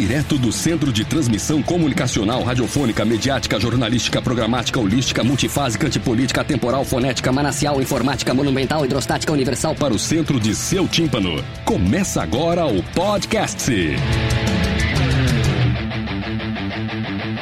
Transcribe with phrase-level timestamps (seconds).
[0.00, 7.30] Direto do Centro de Transmissão Comunicacional, Radiofônica, Mediática, Jornalística, Programática, Holística, Multifásica, Antipolítica, Temporal, Fonética,
[7.30, 11.44] Manacial, Informática, Monumental, Hidrostática, Universal para o centro de seu tímpano.
[11.66, 13.70] Começa agora o podcast.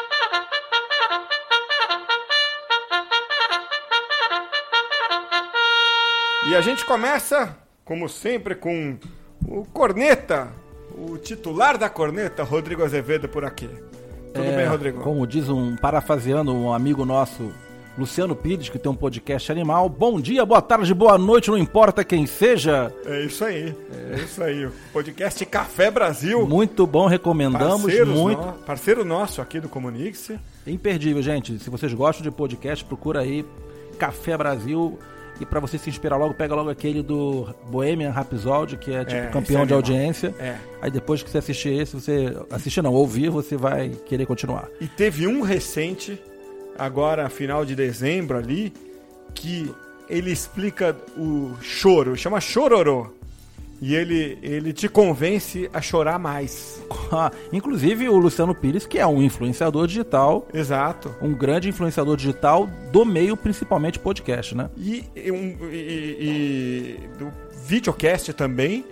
[6.48, 8.96] E a gente começa, como sempre, com
[9.46, 10.48] o corneta,
[10.96, 13.68] o titular da corneta, Rodrigo Azevedo, por aqui.
[14.32, 15.00] Tudo É, bem, Rodrigo?
[15.00, 17.50] Como diz um, parafraseando um amigo nosso,
[17.96, 19.88] Luciano Pires, que tem um podcast animal.
[19.88, 22.92] Bom dia, boa tarde, boa noite, não importa quem seja.
[23.06, 23.74] É isso aí,
[24.12, 24.68] é isso aí.
[24.92, 26.46] Podcast Café Brasil.
[26.46, 28.42] Muito bom, recomendamos Parceiros muito.
[28.42, 30.30] no- parceiro nosso aqui do Comunix.
[30.66, 31.58] Imperdível, gente.
[31.58, 33.46] Se vocês gostam de podcast, procura aí
[33.98, 34.98] Café Brasil.
[35.40, 39.20] E pra você se inspirar logo, pega logo aquele do Bohemian Rhapsody, que é tipo
[39.20, 40.34] É, campeão é de audiência.
[40.38, 40.56] É.
[40.80, 42.36] Aí depois que você assistir esse, você.
[42.50, 44.68] Assistir não, ouvir, você vai querer continuar.
[44.80, 46.22] E teve um recente,
[46.78, 48.72] agora final de dezembro ali,
[49.34, 49.74] que
[50.08, 53.08] ele explica o choro, chama chororô.
[53.80, 56.82] E ele, ele te convence a chorar mais.
[57.52, 61.14] Inclusive o Luciano Pires, que é um influenciador digital, Exato.
[61.20, 64.70] um grande influenciador digital do meio, principalmente podcast, né?
[64.76, 67.32] E, e um- e- e do
[67.66, 68.84] videocast também.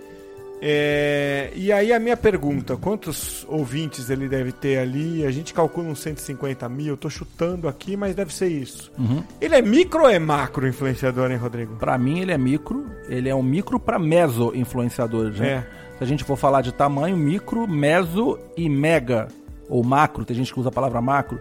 [0.65, 5.27] É, e aí a minha pergunta, quantos ouvintes ele deve ter ali?
[5.27, 8.93] A gente calcula uns 150 mil, eu tô chutando aqui, mas deve ser isso.
[8.97, 9.25] Uhum.
[9.41, 11.75] Ele é micro ou é macro influenciador, hein, Rodrigo?
[11.75, 15.49] Pra mim ele é micro, ele é um micro pra meso influenciadores, né?
[15.49, 15.99] É.
[15.99, 19.27] Se a gente for falar de tamanho, micro, meso e mega,
[19.69, 21.41] ou macro, tem gente que usa a palavra macro,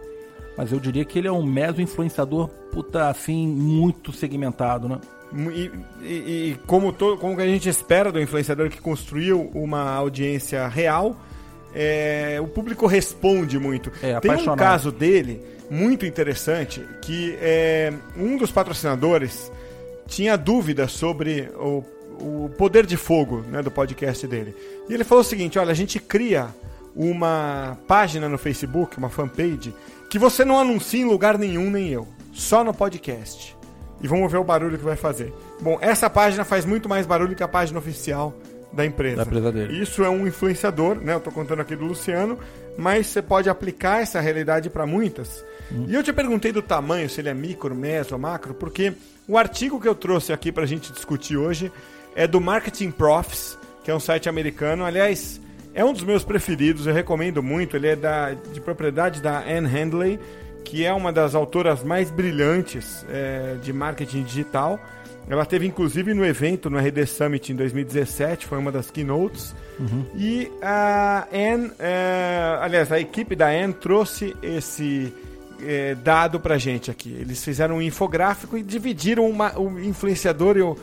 [0.57, 4.99] mas eu diria que ele é um meso influenciador, puta, assim, muito segmentado, né?
[5.53, 6.05] E, e-
[6.51, 11.15] e como, to, como a gente espera do influenciador que construiu uma audiência real,
[11.73, 13.89] é, o público responde muito.
[14.03, 14.35] É, Tem um
[14.65, 19.49] caso dele muito interessante que é, um dos patrocinadores
[20.05, 21.81] tinha dúvida sobre o,
[22.19, 24.53] o poder de fogo né, do podcast dele.
[24.89, 26.47] E ele falou o seguinte: olha, a gente cria
[26.93, 29.73] uma página no Facebook, uma fanpage,
[30.11, 33.55] que você não anuncia em lugar nenhum, nem eu, só no podcast.
[34.01, 35.33] E vamos ver o barulho que vai fazer.
[35.61, 38.37] Bom, essa página faz muito mais barulho que a página oficial
[38.73, 39.15] da empresa.
[39.15, 39.81] Da empresa dele.
[39.81, 41.13] Isso é um influenciador, né?
[41.13, 42.37] Eu tô contando aqui do Luciano,
[42.77, 45.45] mas você pode aplicar essa realidade para muitas.
[45.87, 48.91] E eu te perguntei do tamanho, se ele é micro, meso, macro, porque
[49.29, 51.71] o artigo que eu trouxe aqui pra gente discutir hoje
[52.17, 54.83] é do Marketing Profs, que é um site americano.
[54.83, 55.39] Aliás,
[55.73, 57.75] é um dos meus preferidos, eu recomendo muito.
[57.75, 60.19] Ele é da, de propriedade da Anne Handley,
[60.63, 64.79] que é uma das autoras mais brilhantes é, de marketing digital.
[65.29, 69.55] Ela teve inclusive no evento no RD Summit em 2017, foi uma das keynotes.
[70.15, 75.13] E a Anne, é, aliás, a equipe da Anne trouxe esse
[75.63, 77.15] é, dado pra gente aqui.
[77.19, 80.75] Eles fizeram um infográfico e dividiram uma- o influenciador e o.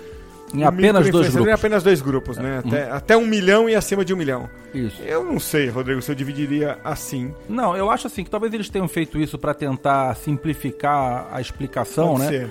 [0.55, 1.49] Em apenas dois grupos.
[1.49, 2.63] Em apenas dois grupos, né?
[2.65, 4.49] Até, até um milhão e acima de um milhão.
[4.73, 5.03] Isso.
[5.03, 7.35] Eu não sei, Rodrigo, se eu dividiria assim.
[7.49, 12.13] Não, eu acho assim que talvez eles tenham feito isso pra tentar simplificar a explicação,
[12.13, 12.29] Pode né?
[12.29, 12.51] ser.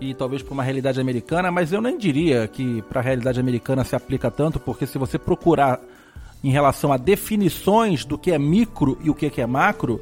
[0.00, 3.84] e talvez para uma realidade americana, mas eu nem diria que para a realidade americana
[3.84, 5.80] se aplica tanto, porque se você procurar
[6.42, 10.00] em relação a definições do que é micro e o que é macro,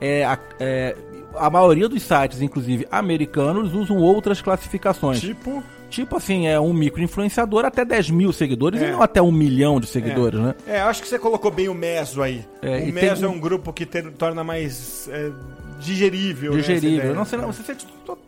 [0.00, 0.26] é,
[0.58, 0.96] é,
[1.36, 5.20] a maioria dos sites, inclusive americanos, usam outras classificações.
[5.20, 5.62] Tipo.
[5.92, 8.88] Tipo assim, é um micro influenciador até 10 mil seguidores É.
[8.88, 10.54] e não até um milhão de seguidores, né?
[10.66, 12.42] É, acho que você colocou bem o meso aí.
[12.62, 15.30] É, o meso tem é um- grupo que ter- torna mais é,
[15.78, 16.52] digerível.
[16.54, 16.98] né, essa Digerível.
[16.98, 17.14] ideia.
[17.14, 17.76] Não, sei, não, se você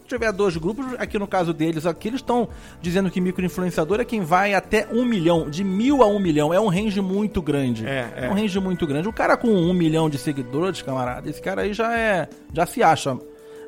[0.06, 2.48] tiver dois grupos, aqui no caso deles, aqui eles estão
[2.82, 6.52] dizendo que microinfluenciador é quem vai até um milhão, de mil a um milhão.
[6.52, 7.86] É um range muito grande.
[7.86, 8.28] É, é.
[8.28, 9.08] um range muito grande.
[9.08, 12.28] O cara com um milhão de seguidores, camarada, esse cara aí já é.
[12.52, 13.16] já se acha.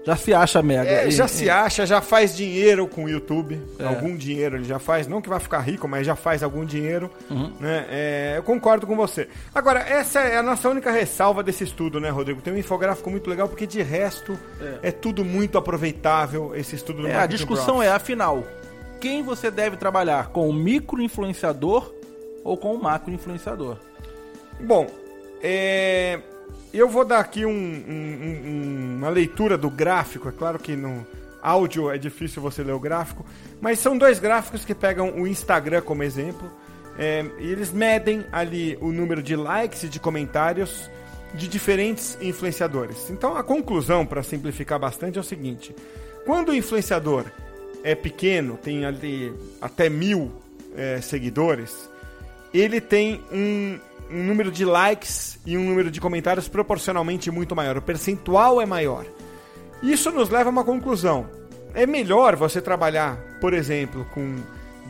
[0.07, 0.89] Já se acha mega.
[0.89, 3.61] É, E- já e- se acha, já faz dinheiro com o YouTube.
[3.79, 3.85] É.
[3.85, 5.09] Algum dinheiro ele já faz.
[5.09, 7.11] Não que vai ficar rico, mas já faz algum dinheiro.
[7.29, 7.53] Uhum.
[7.59, 7.87] Né?
[7.91, 9.29] É, eu concordo com você.
[9.53, 12.41] Agora, essa é a nossa única ressalva desse estudo, né, Rodrigo?
[12.41, 14.39] Tem um infográfico muito legal, porque de resto
[14.81, 17.87] é, tudo muito aproveitável, esse estudo do É, a discussão Profs.
[17.87, 18.45] é, afinal,
[19.01, 20.29] quem você deve trabalhar?
[20.29, 21.93] Com o micro-influenciador
[22.45, 23.77] ou com o macro-influenciador?
[24.61, 24.87] Bom,
[25.43, 26.21] é,
[26.73, 30.29] eu vou dar aqui um- um- um- uma leitura do gráfico.
[30.29, 31.07] É claro que no
[31.43, 33.25] áudio é difícil você ler o gráfico,
[33.61, 36.51] mas são dois gráficos que pegam o Instagram como exemplo.
[36.99, 40.91] é, e eles medem ali o número de likes e de comentários
[41.35, 43.11] de diferentes influenciadores.
[43.11, 45.77] Então a conclusão, para simplificar bastante, é o seguinte:
[46.25, 47.27] quando o influenciador
[47.85, 50.33] é pequeno, tem ali até mil
[50.75, 51.87] é, seguidores,
[52.55, 53.79] ele tem um,
[54.11, 57.77] um número de likes e um número de comentários proporcionalmente muito maior.
[57.77, 59.05] O percentual é maior.
[59.83, 61.27] Isso nos leva a uma conclusão.
[61.75, 64.37] É melhor você trabalhar, por exemplo, com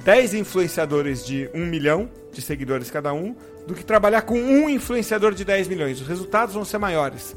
[0.04, 3.34] 10 influenciadores de 1 milhão de seguidores cada um,
[3.66, 6.00] do que trabalhar com um influenciador de 10 milhões.
[6.00, 7.34] Os resultados vão ser maiores.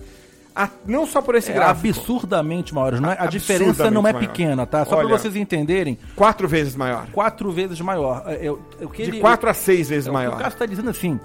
[0.55, 1.87] A- não só por esse É gráfico.
[1.99, 2.99] absurdamente maiores.
[2.99, 4.19] Não é, a diferença não é maior.
[4.27, 4.83] pequena, tá?
[4.85, 7.07] Só para vocês entenderem, Quatro vezes maior.
[7.11, 8.23] quatro vezes maior.
[8.27, 10.33] É o que De ele- 4 a 6 vezes É, maior.
[10.33, 11.19] o Cássio está dizendo assim,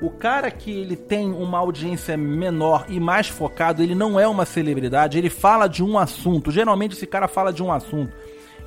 [0.00, 4.44] o cara que ele tem uma audiência menor e mais focado, ele não é uma
[4.44, 6.50] celebridade, ele fala de um assunto.
[6.50, 8.12] Geralmente esse cara fala de um assunto.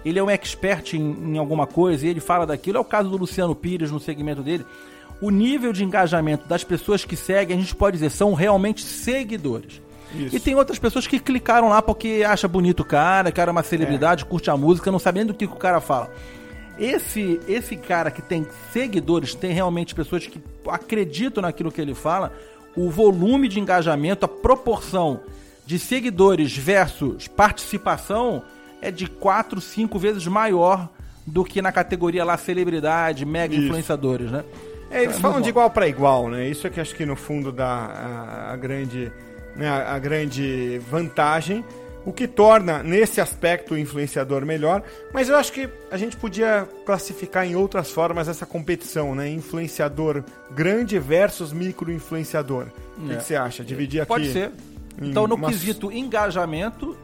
[0.03, 2.77] Ele é um expert em, em alguma coisa e ele fala daquilo.
[2.77, 4.65] É o caso do Luciano Pires no segmento dele.
[5.21, 9.81] O nível de engajamento das pessoas que seguem, a gente pode dizer, são realmente seguidores.
[10.15, 10.35] Isso.
[10.35, 13.61] E tem outras pessoas que clicaram lá porque acha bonito o cara, que era uma
[13.61, 16.09] celebridade, curte a música, não sabendo do que o cara fala.
[16.79, 22.31] Esse, esse cara que tem seguidores, tem realmente pessoas que acreditam naquilo que ele fala,
[22.75, 25.19] o volume de engajamento, a proporção
[25.65, 28.43] de seguidores versus participação
[28.81, 30.89] é de 4, 5 vezes maior
[31.27, 33.65] do que na categoria lá celebridade, mega Isso.
[33.65, 34.43] influenciadores, né?
[34.89, 36.47] É, eles É falam de igual para igual, né?
[36.47, 39.11] Isso é que acho que no fundo dá a, a grande,
[39.55, 41.63] né, a, a grande vantagem,
[42.05, 44.81] o que torna nesse aspecto o influenciador melhor.
[45.13, 49.29] Mas eu acho que a gente podia classificar em outras formas essa competição, né?
[49.29, 52.67] Influenciador grande versus micro influenciador.
[52.97, 53.15] O que, É.
[53.17, 53.63] que você acha?
[53.63, 54.07] Dividir aqui.
[54.07, 54.51] Pode ser.
[55.01, 56.97] Então, no umas- quesito engajamento,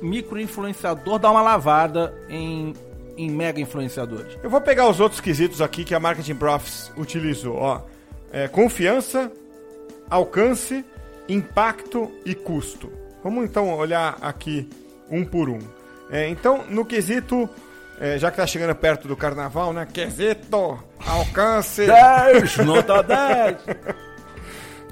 [0.00, 2.72] micro-influenciador dá uma lavada em,
[3.16, 4.38] em mega influenciadores.
[4.42, 7.56] Eu vou pegar os outros quesitos aqui que a Marketing Profs utilizou.
[7.56, 7.80] Ó,
[8.32, 9.30] É, confiança,
[10.10, 10.84] alcance,
[11.28, 12.90] impacto e custo.
[13.24, 14.68] Vamos então olhar aqui
[15.10, 15.58] um por um.
[16.10, 17.48] É, então, no quesito,
[17.98, 19.88] é, já que está chegando perto do carnaval, né?
[19.90, 21.86] Quesito, alcance.
[21.86, 23.56] 10, nota 10.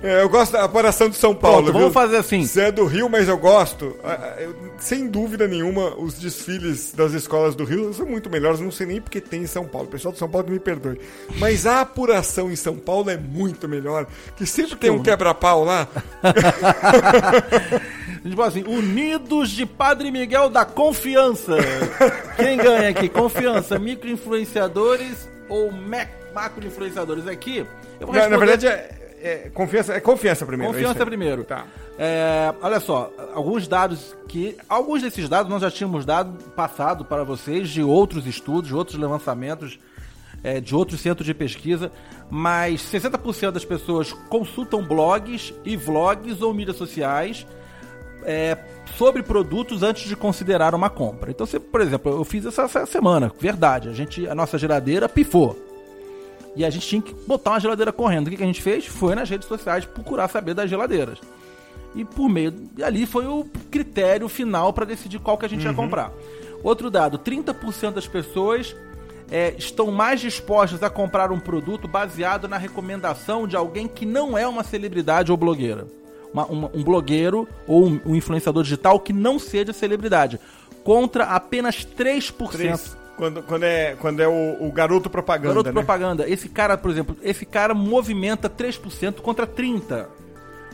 [0.04, 1.64] É, eu gosto da apuração de São Paulo.
[1.64, 2.44] Pronto, vamos fazer assim.
[2.44, 3.96] Você é do Rio, mas eu gosto.
[4.02, 8.58] Ah, eu- sem dúvida nenhuma, os desfiles das escolas do Rio são muito melhores.
[8.58, 9.86] Não sei nem porque tem em São Paulo.
[9.86, 10.98] O pessoal de São Paulo me perdoe.
[11.38, 14.08] Mas a apuração em São Paulo é muito melhor.
[14.36, 15.86] Que sempre tem um quebra-pau lá.
[18.24, 21.56] A gente fala assim, Unidos de Padre Miguel da Confiança.
[22.36, 23.08] Quem ganha aqui?
[23.08, 27.26] Confiança, micro-influenciadores ou mac- macro-influenciadores?
[27.26, 27.66] Aqui,
[28.00, 28.98] eu vou Na, na responder- verdade, é,
[29.44, 30.72] é confiança, é confiança primeiro.
[30.72, 31.06] é Confiança aí.
[31.06, 31.44] primeiro.
[31.44, 31.64] Tá.
[31.98, 34.56] É, olha só, alguns dados que.
[34.68, 38.96] Alguns desses dados nós já tínhamos dado passado para vocês de outros estudos, de outros
[38.98, 39.78] lançamentos,
[40.44, 41.90] é, de outros centros de pesquisa,
[42.30, 47.44] mas 60% das pessoas consultam blogs e vlogs ou mídias sociais
[48.24, 48.56] é,
[48.96, 51.30] sobre produtos antes de considerar uma compra.
[51.30, 55.08] Então, você, por exemplo, eu fiz essa, essa semana, verdade, a, gente, a nossa geladeira
[55.08, 55.58] pifou.
[56.54, 58.26] E a gente tinha que botar uma geladeira correndo.
[58.26, 58.86] O que, que a gente fez?
[58.86, 61.18] Foi nas redes sociais procurar saber das geladeiras.
[61.94, 62.52] E por meio.
[62.76, 66.12] E ali foi o critério final para decidir qual que a gente ia comprar.
[66.62, 68.76] Outro dado: 30% das pessoas
[69.30, 74.36] é, estão mais dispostas a comprar um produto baseado na recomendação de alguém que não
[74.36, 75.86] é uma celebridade ou blogueira.
[76.32, 80.40] Uma- uma- um blogueiro ou um, um influenciador digital que não seja celebridade.
[80.82, 82.50] Contra apenas 3%.
[82.50, 82.96] Três.
[83.16, 85.48] Quando, quando, é, quando é o, o garoto propaganda.
[85.48, 85.72] Garoto né?
[85.72, 86.28] propaganda.
[86.28, 90.06] Esse cara, por exemplo, esse cara movimenta 3% contra 30%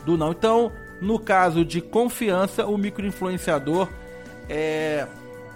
[0.07, 0.31] do não.
[0.31, 0.73] Então,
[1.03, 3.89] no caso de confiança, o microinfluenciador
[4.49, 5.07] é,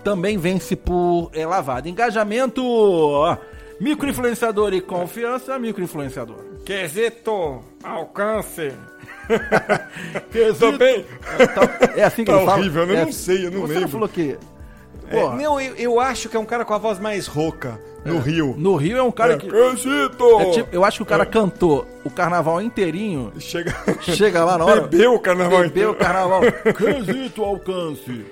[0.05, 1.89] também vence por é, lavada.
[1.89, 3.37] Engajamento, ó,
[3.81, 6.37] microinfluenciador e confiança, microinfluenciador.
[6.67, 8.73] Quesito, alcance.
[10.31, 10.73] Quesito.
[10.73, 11.07] Também.
[11.41, 11.63] Então,
[11.97, 12.59] é assim que Tá ele fala?
[12.61, 13.81] horrível, eu É não sei, eu não Você lembro.
[13.83, 14.37] não falou que...
[15.09, 18.19] É, não, eu, eu acho que é um cara com a voz mais rouca no
[18.19, 18.55] Rio.
[18.57, 19.47] no Rio é um cara É, que...
[19.49, 20.41] Quesito!
[20.41, 24.65] é tipo- eu acho que o cara cantou o carnaval inteirinho Chega, Chega lá na
[24.65, 24.81] hora.
[24.83, 25.95] Bebeu o carnaval Bebeu o inteiro.
[25.95, 26.41] carnaval.
[26.75, 28.25] Quesito alcance.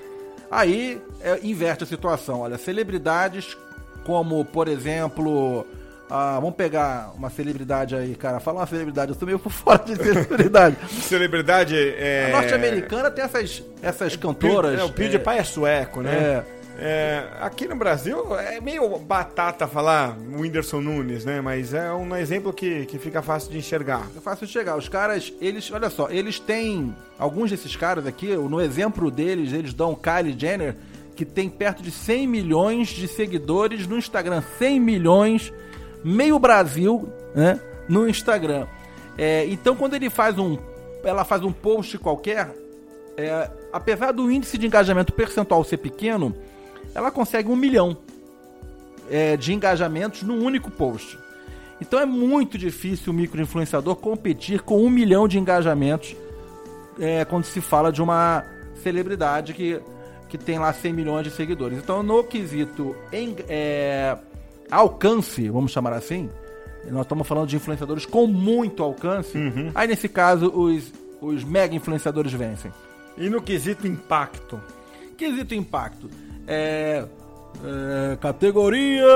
[0.51, 2.41] Aí é, inverte a situação.
[2.41, 3.57] Olha, celebridades
[4.05, 5.67] como, por exemplo,
[6.11, 8.41] ah, vamos pegar uma celebridade aí, cara.
[8.41, 10.77] Fala uma celebridade, eu tô meio por fora de celebridade.
[11.03, 12.33] Celebridade é.
[12.33, 14.81] A norte-americana tem essas, essas cantoras.
[14.81, 16.13] É, o PewDiePie é, sueco, né?
[16.13, 16.61] É.
[16.83, 21.39] É, aqui no Brasil é meio batata falar o Whindersson Nunes, né?
[21.43, 24.09] Mas é um exemplo que, que fica fácil de enxergar.
[24.17, 24.77] É fácil de enxergar.
[24.77, 26.97] Os caras, eles, olha só, eles têm.
[27.19, 30.75] Alguns desses caras aqui, no exemplo deles, eles dão Kylie Jenner,
[31.15, 34.43] que tem perto de 100 milhões de seguidores no Instagram.
[34.59, 35.53] 100 milhões,
[36.05, 37.61] meio Brasil, né?
[37.89, 38.67] No Instagram.
[39.19, 40.59] É, então, quando ele faz um.
[41.03, 42.55] Ela faz um post qualquer,
[43.17, 46.35] é, apesar do índice de engajamento percentual ser pequeno
[46.95, 47.97] ela consegue um milhão
[49.11, 51.19] é, de engajamentos num único post.
[51.81, 56.15] Então é muito difícil o microinfluenciador competir com um milhão de engajamentos
[56.99, 58.45] é, quando se fala de uma
[58.83, 59.81] celebridade que,
[60.29, 61.79] que tem lá 100 milhões de seguidores.
[61.79, 64.17] Então, no quesito em, é,
[64.71, 66.31] alcance, vamos chamar assim,
[66.87, 69.37] nós estamos falando de influenciadores com muito alcance.
[69.37, 69.71] Uhum.
[69.75, 72.73] Aí, nesse caso, os, os mega influenciadores vencem.
[73.19, 74.61] E no quesito impacto?
[75.17, 76.09] Quesito impacto
[76.47, 77.05] é,
[77.63, 79.07] é, categoria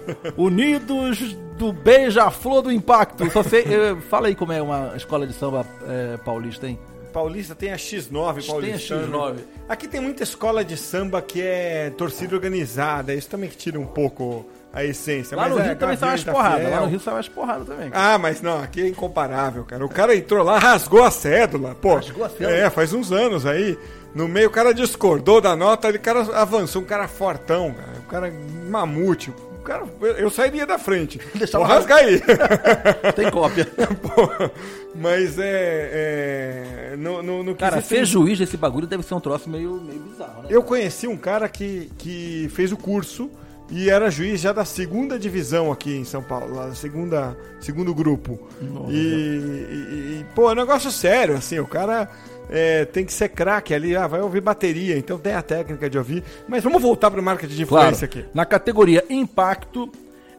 [0.36, 3.30] Unidos do Beija-Flor do Impacto.
[3.30, 3.64] Só sei,
[4.08, 6.78] fala aí como é uma escola de samba é, paulista, hein?
[7.12, 8.60] Paulista tem a X9 paulista.
[8.60, 9.36] Tem a X9.
[9.68, 13.12] Aqui tem muita escola de samba que é torcida organizada.
[13.12, 15.36] Isso também que tira um pouco a essência.
[15.36, 16.70] Lá mas no é, Rio também sai umas porradas.
[16.70, 17.90] Lá no Rio sai umas porradas também.
[17.90, 18.14] Cara.
[18.14, 19.84] Ah, mas não, aqui é incomparável, cara.
[19.84, 21.74] O cara entrou lá, rasgou a cédula.
[21.74, 22.52] Pô, rasgou a cédula?
[22.52, 23.76] É, faz uns anos aí.
[24.14, 28.08] No meio o cara discordou da nota, o cara avançou, um cara fortão, cara, um
[28.08, 28.34] cara
[28.68, 29.30] mamute.
[29.30, 29.84] O cara,
[30.16, 31.20] eu sairia da frente.
[31.34, 32.20] Deixa eu rasgar aí.
[33.14, 33.66] Tem cópia.
[34.02, 34.50] Pô,
[34.94, 36.92] mas é.
[36.92, 40.00] é no, no, no cara, ser juiz desse bagulho deve ser um troço meio, meio
[40.00, 40.48] bizarro, né?
[40.48, 43.30] Eu conheci um cara que, que fez o curso
[43.70, 48.48] e era juiz já da segunda divisão aqui em São Paulo, lá, segunda, segundo grupo.
[48.88, 52.08] E, e, e, pô, é um negócio sério, assim, o cara
[52.50, 55.96] é, tem que ser craque ali, ah, vai ouvir bateria, então tem a técnica de
[55.96, 56.24] ouvir.
[56.48, 58.26] Mas vamos voltar para o marketing de influência claro.
[58.26, 58.36] aqui.
[58.36, 59.88] Na categoria impacto,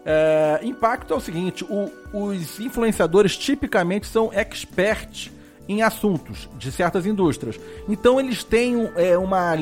[0.06, 5.32] é, impacto é o seguinte: o, os influenciadores tipicamente são experts
[5.72, 7.60] em assuntos de certas indústrias.
[7.88, 9.56] Então eles têm é, uma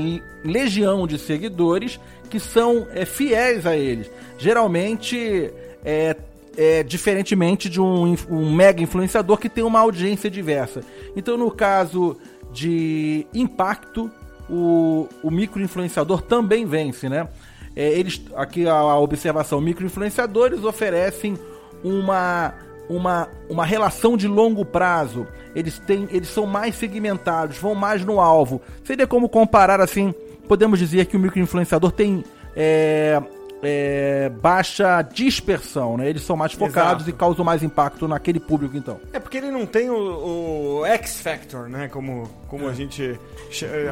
[0.44, 2.00] legião de seguidores
[2.30, 4.10] que são é, fiéis a eles.
[4.38, 5.52] Geralmente
[5.84, 6.16] é,
[6.58, 10.82] é, diferentemente de um, um, mega influenciador que tem uma audiência diversa.
[11.16, 12.18] Então, no caso
[12.52, 14.10] de impacto,
[14.50, 17.28] o, o microinfluenciador também vence, né?
[17.76, 21.38] É, eles, aqui a, a observação, microinfluenciadores oferecem
[21.84, 22.54] uma,
[22.90, 25.28] uma, uma relação de longo prazo.
[25.56, 28.62] Eles, têm, eles são mais segmentados, vão mais no alvo.
[28.84, 30.14] Seria como comparar assim,
[30.48, 32.24] podemos dizer que o microinfluenciador tem
[32.56, 33.22] é,
[33.62, 36.10] é, baixa dispersão, né?
[36.10, 37.10] Eles são mais focados Exato.
[37.10, 39.00] e causam mais impacto naquele público, então.
[39.14, 41.88] É porque ele não tem o, o X Factor, né?
[41.88, 42.72] Como, como é.
[42.72, 43.20] a gente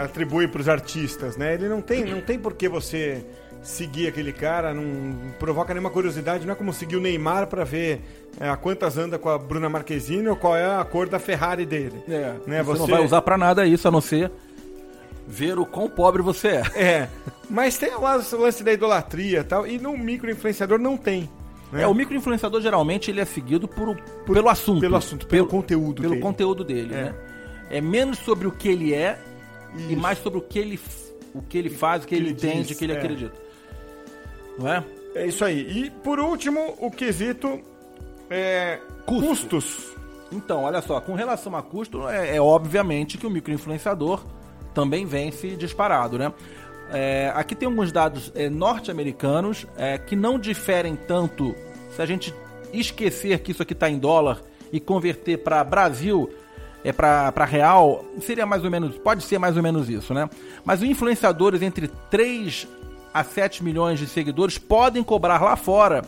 [0.03, 1.53] atribui para os artistas, né?
[1.53, 3.23] Ele não tem, não tem por que você
[3.61, 8.01] seguir aquele cara, não provoca nenhuma curiosidade, não é como seguir o Neymar para ver
[8.39, 11.65] é, a quantas anda com a Bruna Marquezine ou qual é a cor da Ferrari
[11.65, 12.01] dele.
[12.07, 12.63] É, né?
[12.63, 14.31] você, você não vai usar para nada isso, a não ser
[15.27, 16.63] ver o quão pobre você é.
[16.75, 17.09] É.
[17.49, 21.29] Mas tem o lance da idolatria e tal, e no micro-influenciador não tem.
[21.71, 21.83] Né?
[21.83, 23.95] É, o micro-influenciador geralmente ele é seguido por,
[24.25, 24.79] por, pelo assunto.
[24.79, 26.21] Pelo assunto, pelo, pelo conteúdo Pelo dele.
[26.21, 27.03] conteúdo dele, é.
[27.03, 27.15] né?
[27.69, 29.19] É menos sobre o que ele é
[29.75, 29.91] Isso.
[29.91, 30.79] e mais sobre o que ele,
[31.33, 32.97] o que ele faz, o que, que ele, entende, diz, o que ele é.
[32.97, 33.46] acredita.
[34.57, 34.83] Não é?
[35.15, 35.85] É isso aí.
[35.85, 37.59] E por último, o quesito
[38.29, 39.27] é Custo.
[39.27, 39.97] custos.
[40.31, 44.25] Então, olha só, com relação a custo, é, é obviamente que o microinfluenciador
[44.73, 46.33] também vence disparado, né?
[46.91, 51.55] É, aqui tem alguns dados é, norte-americanos é, que não diferem tanto
[51.95, 52.33] se a gente
[52.71, 56.29] esquecer que isso aqui está em dólar e converter para Brasil,
[56.83, 60.29] é para real, seria mais ou menos, pode ser mais ou menos isso, né?
[60.63, 62.67] Mas os influenciadores entre 3
[63.17, 66.03] a 7 milhões de seguidores podem cobrar lá fora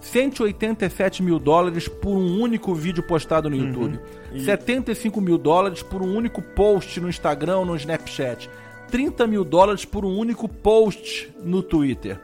[0.00, 3.66] 187 mil dólares por um único vídeo postado no uhum.
[3.66, 4.00] YouTube.
[4.30, 4.36] Uhum.
[4.38, 4.44] E...
[4.44, 8.48] 75 mil dólares por um único post no Instagram ou no Snapchat.
[8.90, 12.18] 30 mil dólares por um único post no Twitter.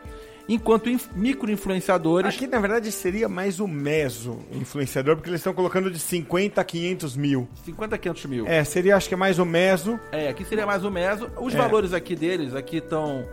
[0.49, 2.35] Enquanto micro-influenciadores.
[2.35, 6.65] Aqui, na verdade, seria mais o meso influenciador, porque eles estão colocando de 50 a
[6.65, 7.49] 500 mil.
[7.65, 8.47] 50 a 500 mil.
[8.47, 9.99] É, seria, acho que é mais o meso.
[10.11, 11.31] É, aqui seria mais o meso.
[11.41, 11.57] Os é.
[11.57, 13.25] valores aqui deles, aqui estão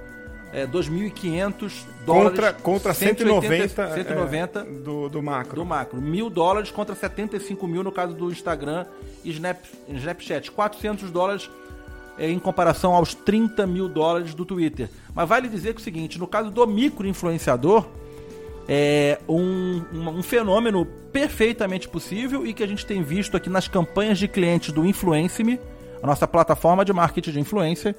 [0.54, 2.30] é, 2.500 dólares.
[2.30, 5.56] Contra, contra 190, 190 é, do, do macro.
[5.56, 6.02] Do macro.
[6.02, 8.86] Mil dólares contra 75 mil no caso do Instagram
[9.24, 10.52] e Snap, Snapchat.
[10.52, 11.50] 400 dólares
[12.18, 14.90] é, em comparação aos 30 mil dólares do Twitter.
[15.14, 17.86] Mas vale dizer que é o seguinte, no caso do micro-influenciador,
[18.68, 23.68] é um, um, um, fenômeno perfeitamente possível e que a gente tem visto aqui nas
[23.68, 25.60] campanhas de clientes do Influence-me,
[26.04, 27.96] a nossa plataforma de marketing de influência,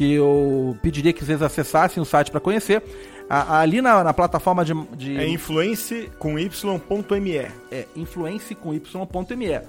[0.00, 2.82] que eu pediria que vocês acessassem o site para conhecer.
[3.28, 5.18] A, ali na, na, plataforma de, de.
[5.18, 7.36] É influence com y.me.
[7.70, 9.60] É, influence com y.me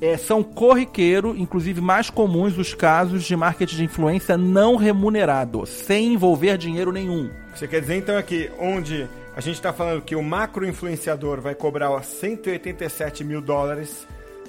[0.00, 6.14] é, são corriqueiro, inclusive mais comuns, os casos de marketing de influência não remunerado, sem
[6.14, 7.28] envolver dinheiro nenhum.
[7.52, 11.40] Você quer dizer então é que onde a gente está falando que o macro influenciador
[11.40, 14.06] vai cobrar 187 mil dólares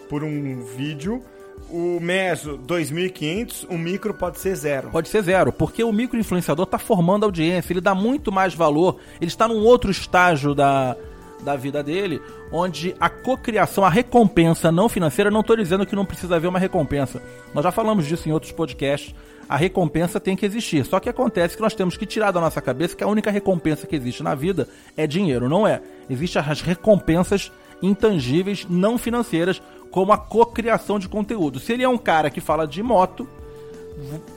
[0.08, 1.24] por um vídeo,
[1.70, 4.90] o meso 2.500, o micro pode ser zero.
[4.90, 8.98] Pode ser zero, porque o micro influenciador está formando audiência, ele dá muito mais valor,
[9.20, 10.96] ele está num outro estágio da,
[11.44, 16.06] da vida dele, onde a cocriação, a recompensa não financeira, não estou dizendo que não
[16.06, 17.22] precisa haver uma recompensa.
[17.54, 19.14] Nós já falamos disso em outros podcasts.
[19.48, 20.86] A recompensa tem que existir.
[20.86, 23.86] Só que acontece que nós temos que tirar da nossa cabeça que a única recompensa
[23.86, 25.50] que existe na vida é dinheiro.
[25.50, 25.82] Não é.
[26.10, 29.62] Existem as recompensas intangíveis, não financeiras,
[29.94, 31.60] como a cocriação de conteúdo.
[31.60, 33.30] Se ele é um cara que fala de moto,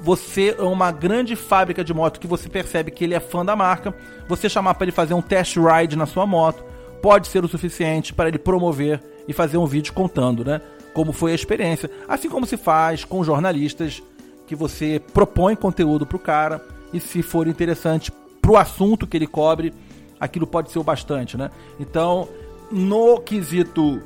[0.03, 3.57] você é uma grande fábrica de moto que você percebe que ele é fã da
[3.57, 3.97] marca,
[4.29, 6.63] você chamar para ele fazer um test ride na sua moto,
[7.01, 10.61] pode ser o suficiente para ele promover e fazer um vídeo contando, né?
[10.93, 11.91] Como foi a experiência.
[12.07, 14.03] Assim como se faz com jornalistas
[14.47, 19.17] que você propõe conteúdo para o cara e se for interessante para o assunto que
[19.17, 19.73] ele cobre,
[20.21, 21.51] aquilo pode ser o bastante, né?
[21.81, 22.29] Então,
[22.71, 24.03] no quesito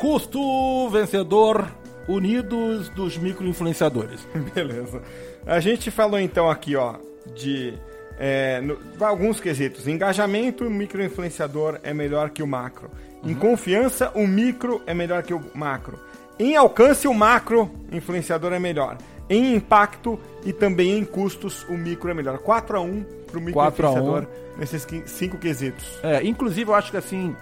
[0.00, 1.70] custo vencedor,
[2.08, 4.26] unidos dos micro-influenciadores.
[4.54, 5.02] Beleza.
[5.46, 6.94] A gente falou então aqui, ó,
[7.36, 7.74] de
[8.18, 9.86] é, no, alguns quesitos.
[9.86, 12.90] Engajamento, o microinfluenciador é melhor que o macro.
[13.22, 13.30] Uhum.
[13.30, 15.98] Em confiança, o micro é melhor que o macro.
[16.38, 18.96] Em alcance, o macro influenciador é melhor.
[19.28, 22.38] Em impacto e também em custos, o micro é melhor.
[22.38, 24.26] 4 a 1 para o microinfluenciador
[24.58, 25.98] nesses cinco quesitos.
[26.02, 27.36] É, inclusive, eu acho que assim,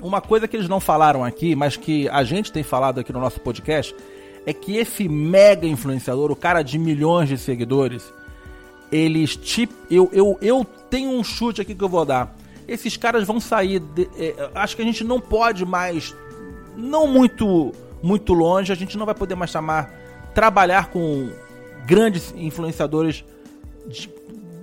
[0.00, 3.20] uma coisa que eles não falaram aqui, mas que a gente tem falado aqui no
[3.20, 3.94] nosso podcast,
[4.46, 8.12] é que esse mega influenciador, o cara de milhões de seguidores,
[8.90, 9.74] eles tipo.
[9.90, 12.36] Eu, eu, eu tenho um chute aqui que eu vou dar.
[12.66, 13.80] Esses caras vão sair.
[13.80, 16.14] De, é, acho que a gente não pode mais.
[16.76, 19.92] Não muito, muito longe, a gente não vai poder mais chamar.
[20.34, 21.30] Trabalhar com
[21.86, 23.24] grandes influenciadores.
[23.86, 24.10] De,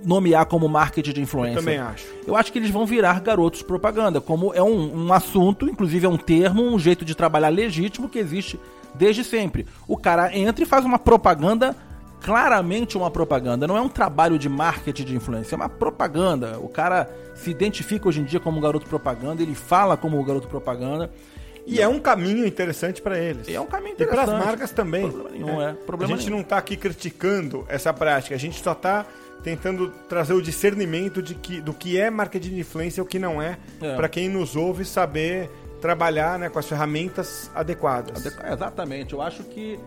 [0.08, 1.58] nomear como marketing de influência.
[1.58, 2.06] Eu também acho.
[2.26, 6.08] Eu acho que eles vão virar garotos propaganda, como é um, um assunto, inclusive é
[6.08, 8.58] um termo, um jeito de trabalhar legítimo que existe
[8.94, 9.66] desde sempre.
[9.86, 11.76] O cara entra e faz uma propaganda
[12.22, 16.58] claramente uma propaganda, não é um trabalho de marketing de influência, é uma propaganda.
[16.58, 20.24] O cara se identifica hoje em dia como um garoto propaganda, ele fala como um
[20.24, 21.10] garoto propaganda.
[21.66, 23.46] E é um caminho interessante para eles.
[23.46, 24.22] E é um caminho interessante.
[24.22, 25.02] E para as marcas também.
[25.02, 25.70] Problema nenhum, é.
[25.70, 25.72] é.
[25.74, 26.38] Problema a gente nenhum.
[26.38, 29.04] não está aqui criticando essa prática, a gente só está
[29.42, 33.18] tentando trazer o discernimento de que, do que é marketing de influência e o que
[33.18, 33.96] não é, é.
[33.96, 38.26] para quem nos ouve saber trabalhar né, com as ferramentas adequadas.
[38.26, 39.14] Exatamente.
[39.14, 39.78] Eu acho que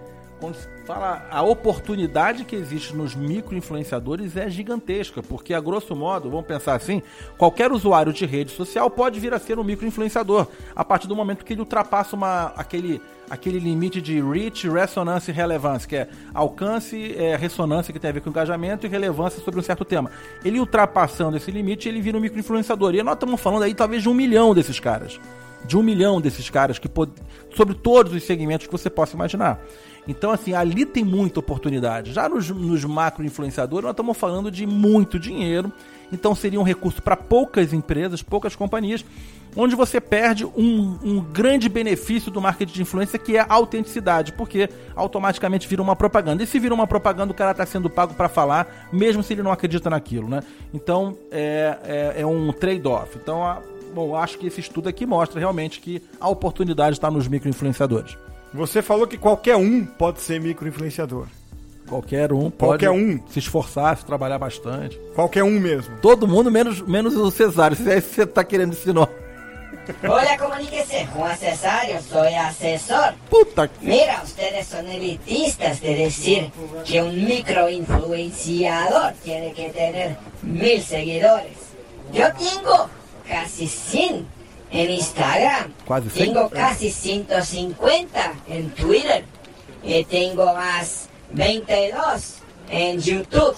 [0.41, 6.31] quando se fala a oportunidade que existe nos micro-influenciadores é gigantesca, porque a grosso modo,
[6.31, 7.03] vamos pensar assim,
[7.37, 11.45] qualquer usuário de rede social pode vir a ser um micro-influenciador, a partir do momento
[11.45, 12.99] que ele ultrapassa uma, aquele,
[13.29, 18.13] aquele limite de reach, ressonância e relevância, que é alcance, é, ressonância que tem a
[18.13, 20.09] ver com engajamento e relevância sobre um certo tema.
[20.43, 22.95] Ele ultrapassando esse limite, ele vira um micro-influenciador.
[22.95, 25.19] E nós estamos falando aí talvez de um milhão desses caras.
[25.65, 26.89] De um milhão desses caras que
[27.55, 29.59] sobre todos os segmentos que você possa imaginar.
[30.07, 32.11] Então, assim, ali tem muita oportunidade.
[32.11, 35.71] Já nos, nos macro influenciadores, nós estamos falando de muito dinheiro.
[36.11, 39.05] Então, seria um recurso para poucas empresas, poucas companhias,
[39.55, 44.33] onde você perde um, um, grande benefício do marketing de influência, que é a autenticidade,
[44.33, 46.43] porque automaticamente vira uma propaganda.
[46.43, 49.43] E se vira uma propaganda, o cara está sendo pago para falar, mesmo se ele
[49.43, 50.41] não acredita naquilo, né?
[50.73, 53.17] Então, é, é, é um trade-off.
[53.21, 53.61] Então, a,
[53.93, 58.17] bom, acho que esse estudo aqui mostra realmente que a oportunidade está nos micro-influenciadores.
[58.53, 61.27] Você falou que qualquer um pode ser microinfluenciador.
[61.87, 63.19] Qualquer um pode qualquer um.
[63.29, 64.97] se esforçar, se trabalhar bastante.
[65.13, 65.97] Qualquer um mesmo.
[66.01, 67.75] Todo mundo, menos, menos o Cesário.
[67.75, 69.09] Se é isso que você está querendo ensinar.
[70.03, 71.05] Hola, comuníquese.
[71.13, 73.13] Juan Cesario, soy asesor.
[73.29, 73.69] Puta.
[73.81, 76.51] Mira, ustedes son elitistas de decir
[76.85, 81.57] que un microinfluenciador tiene que tener mil seguidores.
[82.13, 82.89] Yo tengo
[83.31, 84.27] casi 100
[84.71, 85.73] en Instagram.
[86.13, 89.23] Tengo casi 150 en Twitter.
[89.83, 92.35] Y tengo más 22
[92.69, 93.55] en YouTube.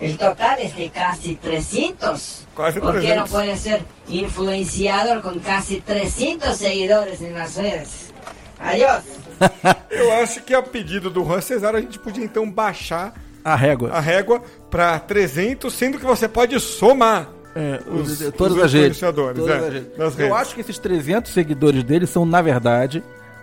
[0.00, 2.46] El total es de casi 300.
[2.54, 8.12] ¿Por qué no puede ser influenciador con casi 300 seguidores en las redes?
[8.60, 9.02] Adiós.
[9.90, 13.12] Eu acho que a pedido do Juan Cesar a gente podia então baixar
[13.44, 13.90] A régua.
[13.90, 17.28] a régua para 300, sendo que você pode somar.
[17.56, 18.98] É, os- os- todas os as redes.
[18.98, 19.88] Todas é, as redes.
[19.98, 20.32] Eu redes.
[20.32, 23.02] acho que esses 300 seguidores dele são, na verdade,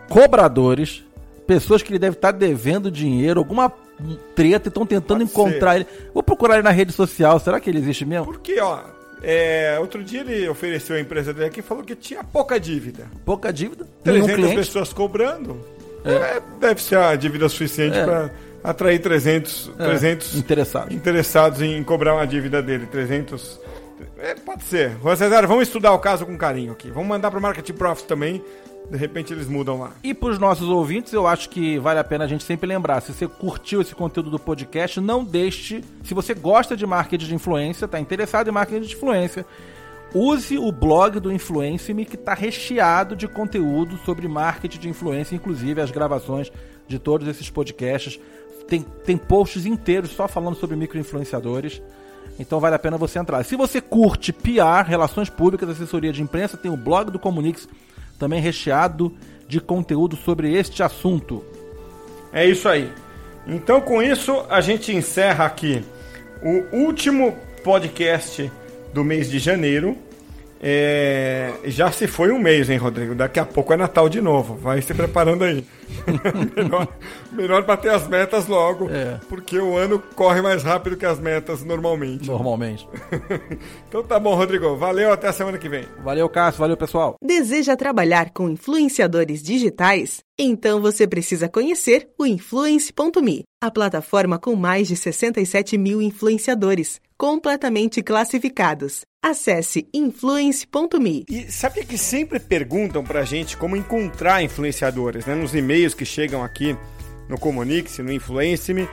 [0.10, 1.04] cobradores,
[1.48, 3.72] pessoas que ele deve estar devendo dinheiro, alguma
[4.36, 5.76] treta e estão tentando Pode encontrar ser.
[5.78, 5.88] ele.
[6.14, 7.40] Vou procurar ele na rede social.
[7.40, 8.26] Será que ele existe mesmo?
[8.26, 8.80] Porque, ó,
[9.24, 13.06] é, outro dia ele ofereceu a empresa dele aqui e falou que tinha pouca dívida.
[13.26, 14.56] Pouca dívida, nenhum 300 cliente.
[14.68, 15.58] pessoas cobrando.
[16.04, 18.04] É, deve ser a dívida suficiente É.
[18.04, 18.32] para
[18.64, 20.94] atrair 300, É, 300 interessados.
[20.96, 22.88] interessados em cobrar uma dívida dele.
[22.92, 23.60] 300.
[24.18, 24.98] É, pode ser.
[25.02, 26.90] Juan Cesar, vamos estudar o caso com carinho aqui.
[26.90, 28.44] Vamos mandar para o Marketing Profit também.
[28.90, 29.94] De repente eles mudam lá.
[30.04, 33.02] E para os nossos ouvintes, eu acho que vale a pena a gente sempre lembrar.
[33.02, 35.84] Se você curtiu esse conteúdo do podcast, não deixe.
[36.04, 39.46] Se você gosta de marketing de influência, está interessado em marketing de influência,
[40.14, 45.80] use o blog do Influence-me, que está recheado de conteúdo sobre marketing de influência, inclusive
[45.80, 46.52] as gravações
[46.88, 48.20] de todos esses podcasts.
[48.68, 51.82] Tem, tem posts inteiros só falando sobre microinfluenciadores.
[52.40, 53.44] Então vale a pena você entrar.
[53.44, 57.68] Se você curte PR, relações públicas, assessoria de imprensa, tem o blog do Comunix
[58.18, 59.14] também recheado
[59.48, 61.44] de conteúdo sobre este assunto.
[62.32, 62.92] É isso aí.
[63.48, 65.84] Então, com isso, a gente encerra aqui
[66.42, 68.52] o último podcast
[68.94, 69.98] do mês de janeiro.
[70.62, 73.16] É, Já se foi um mês, hein, Rodrigo?
[73.16, 74.56] Daqui a pouco é Natal de novo.
[74.56, 75.66] Vai se preparando aí.
[76.56, 76.88] melhor,
[77.32, 79.20] melhor bater as metas logo, É.
[79.30, 82.28] porque o ano corre mais rápido que as metas normalmente.
[82.28, 82.88] Normalmente.
[83.88, 84.78] Então tá bom, Rodrigo.
[84.78, 85.86] Valeu, até a semana que vem.
[86.02, 86.60] Valeu, Cássio.
[86.62, 87.16] Valeu, pessoal.
[87.22, 90.22] Deseja trabalhar com influenciadores digitais?
[90.40, 98.02] Então você precisa conhecer o Influence.me, a plataforma com mais de 67 mil influenciadores, completamente
[98.02, 99.02] classificados.
[99.24, 101.26] Acesse influence.me.
[101.30, 105.36] E sabe que sempre perguntam pra gente como encontrar influenciadores, né?
[105.36, 106.76] Nos e-mails que chegam aqui
[107.30, 108.90] no Comunix, no Influence-me.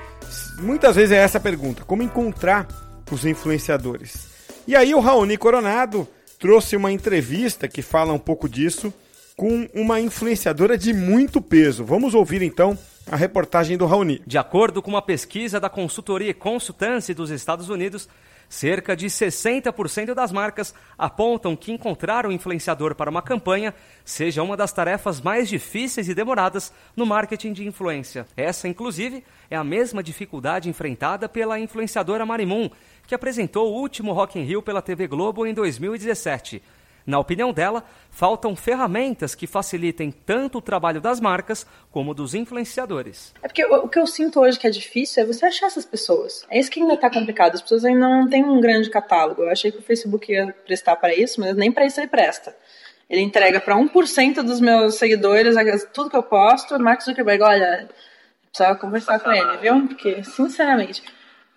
[0.61, 2.69] Muitas vezes é essa pergunta: como encontrar
[3.11, 4.29] os influenciadores?
[4.67, 6.07] E aí o Raoni Coronado
[6.39, 8.95] trouxe uma entrevista que fala um pouco disso
[9.37, 11.85] com uma influenciadora de muito peso.
[11.85, 12.79] Vamos ouvir então
[13.11, 14.23] a reportagem do Raoni.
[14.27, 18.09] De acordo com uma pesquisa da consultoria Consultance dos Estados Unidos,
[18.49, 24.57] cerca de 60% das marcas apontam que encontrar um influenciador para uma campanha seja uma
[24.57, 28.27] das tarefas mais difíceis e demoradas no marketing de influência.
[28.37, 32.71] Essa, inclusive, é a mesma dificuldade enfrentada pela influenciadora Marimun,
[33.07, 36.63] que apresentou o último Rock in Rio pela TV Globo em 2017.
[37.09, 43.33] Na opinião dela, faltam ferramentas que facilitem tanto o trabalho das marcas como dos influenciadores.
[43.43, 46.45] É porque o que eu sinto hoje que é difícil é você achar essas pessoas.
[46.51, 47.55] É isso que ainda tá complicado.
[47.55, 49.41] As pessoas ainda não têm um grande catálogo.
[49.41, 52.55] Eu achei que o Facebook ia prestar para isso, mas nem para isso ele presta.
[53.09, 55.57] Ele entrega para 1% dos meus seguidores
[55.95, 56.79] tudo que eu posto.
[56.79, 57.89] Mark Zuckerberg, olha,
[58.51, 59.89] precisava conversar com ele, viu?
[59.89, 61.03] Porque, sinceramente,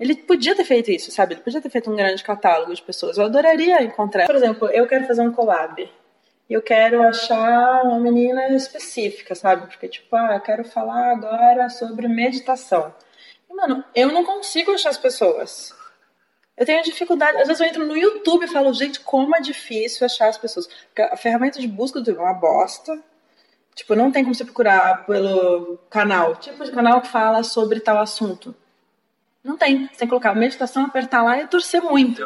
[0.01, 1.35] ele podia ter feito isso, sabe?
[1.35, 3.19] Ele podia ter feito um grande catálogo de pessoas.
[3.19, 4.25] Eu adoraria encontrar.
[4.25, 5.79] Por exemplo, eu quero fazer um collab.
[6.49, 9.67] E eu quero achar uma menina específica, sabe?
[9.67, 12.91] Porque, tipo, ah, eu quero falar agora sobre meditação.
[13.47, 15.71] E, mano, eu não consigo achar as pessoas.
[16.57, 17.37] Eu tenho dificuldade.
[17.37, 20.65] Às vezes eu entro no YouTube e falo, gente, como é difícil achar as pessoas.
[20.65, 22.99] Porque a ferramenta de busca do YouTube é uma bosta.
[23.75, 26.35] Tipo, não tem como você procurar pelo canal.
[26.37, 28.55] Tipo de canal que fala sobre tal assunto.
[29.43, 29.87] Não tem.
[29.87, 32.21] Você tem que colocar meditação, apertar lá e torcer muito.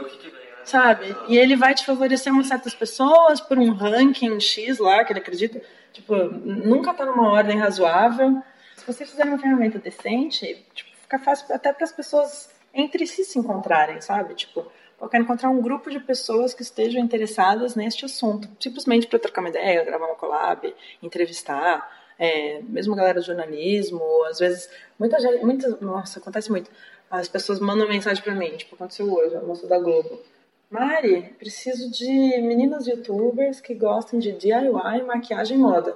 [0.64, 1.16] Sabe?
[1.28, 5.20] E ele vai te favorecer umas certas pessoas por um ranking X lá, que ele
[5.20, 5.62] acredita.
[5.94, 8.42] Tipo, nunca tá numa ordem razoável.
[8.76, 13.24] Se você fizer uma ferramenta decente, tipo, fica fácil até para as pessoas entre si
[13.24, 14.34] se encontrarem, sabe?
[14.34, 14.66] Tipo,
[15.02, 18.50] eu quero encontrar um grupo de pessoas que estejam interessadas neste assunto.
[18.60, 22.04] Simplesmente para trocar uma ideia, gravar uma collab, entrevistar.
[22.18, 26.72] É, mesmo galera de jornalismo, às vezes, muita gente, muita, nossa, acontece muito.
[27.20, 30.22] As pessoas mandam mensagem para mim, tipo, aconteceu hoje, a moça da Globo.
[30.70, 32.08] Mari, preciso de
[32.42, 35.96] meninas youtubers que gostem de DIY, maquiagem e moda.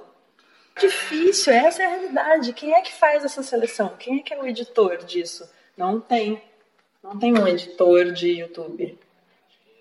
[0.78, 2.52] Difícil, essa é a realidade.
[2.52, 3.94] Quem é que faz essa seleção?
[3.98, 5.48] Quem é que é o editor disso?
[5.76, 6.40] Não tem.
[7.02, 8.98] Não tem um editor de YouTube.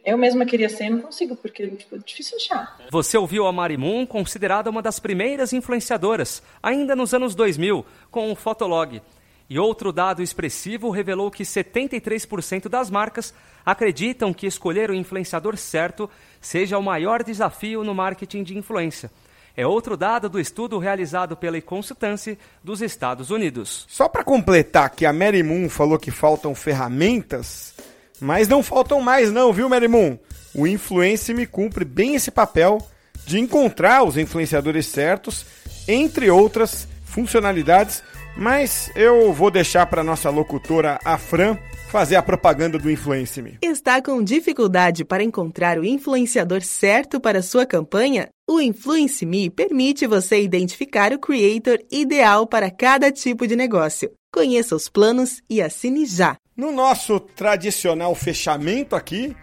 [0.04, 2.78] Eu mesma queria ser, não consigo, porque tipo, é difícil achar.
[2.90, 8.36] Você ouviu a Marimun, considerada uma das primeiras influenciadoras, ainda nos anos 2000, com o
[8.36, 9.02] Fotolog.
[9.50, 13.34] E outro dado expressivo revelou que 73% das marcas
[13.66, 16.10] acreditam que escolher o influenciador certo
[16.40, 19.10] seja o maior desafio no marketing de influência.
[19.58, 23.86] É outro dado do estudo realizado pela Consultance dos Estados Unidos.
[23.90, 27.74] Só para completar que a Mary Moon falou que faltam ferramentas,
[28.22, 30.18] mas não faltam mais não, viu Mary Moon?
[30.54, 32.78] O Influence me cumpre bem esse papel
[33.26, 35.46] de encontrar os influenciadores certos
[35.88, 38.04] entre outras funcionalidades,
[38.40, 41.58] mas eu vou deixar para nossa locutora, a Fran,
[41.90, 43.58] fazer a propaganda do Influence Me.
[43.62, 48.30] Está com dificuldade para encontrar o influenciador certo para sua campanha?
[48.50, 54.12] O Influence Me permite você identificar o creator ideal para cada tipo de negócio.
[54.34, 56.38] Conheça os planos e assine já.
[56.56, 59.36] No nosso tradicional fechamento aqui,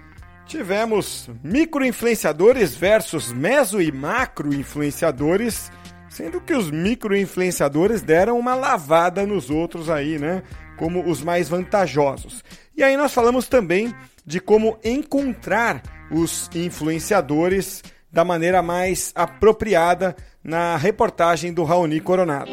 [0.47, 5.71] tivemos microinfluenciadores versus meso e macro influenciadores,
[6.17, 10.43] sendo que os microinfluenciadores deram uma lavada nos outros aí, né?
[10.79, 12.43] Como os mais vantajosos.
[12.75, 20.79] E aí nós falamos também de como encontrar os influenciadores da maneira mais apropriada na
[20.79, 22.51] reportagem do Raoni Coronado.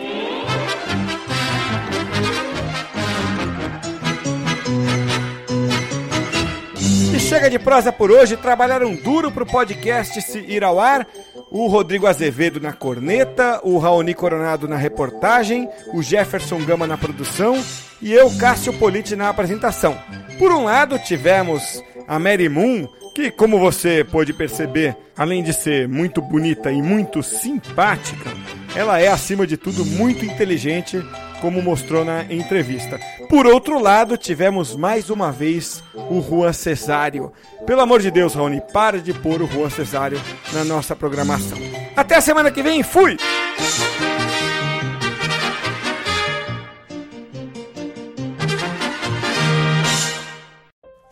[7.34, 8.38] chega de prosa por hoje.
[8.38, 11.08] Trabalharam duro para o podcast se ir ao ar.
[11.54, 17.64] O Rodrigo Azevedo na corneta, o Raoni Coronado na reportagem, o Jefferson Gama na produção
[18.02, 19.96] e eu, Cássio Politi, na apresentação.
[20.40, 25.88] Por um lado, tivemos a Mary Moon, que, como você pôde perceber, além de ser
[25.88, 28.32] muito bonita e muito simpática,
[28.76, 31.06] ela é, acima de tudo, muito inteligente
[31.44, 32.98] como mostrou na entrevista.
[33.28, 37.34] Por outro lado, tivemos mais uma vez o Juan Cesário.
[37.68, 40.22] Pelo amor de Deus, Raoni, para de pôr o Juan Cesário
[40.54, 41.58] na nossa programação.
[41.98, 43.18] Até a semana que vem, fui!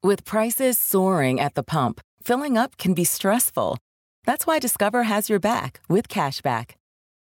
[0.00, 3.78] With prices soaring at the pump, filling up can be stressful.
[4.24, 6.74] That's why Discover has your back with cashback.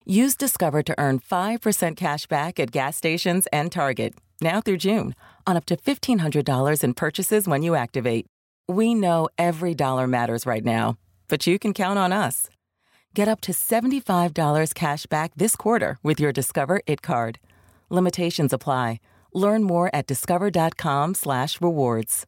[0.04, 5.14] Use Discover to earn 5% cash back at gas stations and Target, now through June,
[5.46, 8.26] on up to $1,500 in purchases when you activate.
[8.68, 12.50] We know every dollar matters right now, but you can count on us.
[13.14, 17.38] Get up to $75 cash back this quarter with your Discover It card.
[17.88, 18.98] Limitations apply.
[19.32, 22.26] Learn more at discover.com slash rewards.